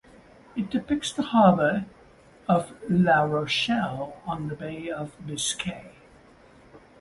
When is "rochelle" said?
3.21-4.19